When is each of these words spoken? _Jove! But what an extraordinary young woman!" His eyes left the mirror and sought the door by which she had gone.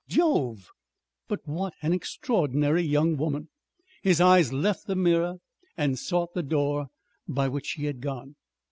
_Jove! 0.11 0.71
But 1.27 1.41
what 1.45 1.75
an 1.83 1.93
extraordinary 1.93 2.81
young 2.81 3.17
woman!" 3.17 3.49
His 4.01 4.19
eyes 4.19 4.51
left 4.51 4.87
the 4.87 4.95
mirror 4.95 5.35
and 5.77 5.99
sought 5.99 6.33
the 6.33 6.41
door 6.41 6.87
by 7.27 7.47
which 7.47 7.67
she 7.67 7.85
had 7.85 8.01
gone. 8.01 8.35